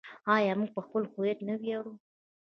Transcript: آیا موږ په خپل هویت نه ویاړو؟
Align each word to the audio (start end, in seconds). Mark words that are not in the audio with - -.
آیا 0.35 0.53
موږ 0.59 0.69
په 0.77 0.81
خپل 0.85 1.03
هویت 1.11 1.39
نه 1.47 1.53
ویاړو؟ 1.61 1.93